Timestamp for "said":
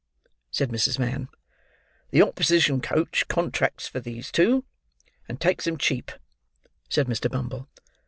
0.49-0.69, 6.89-7.05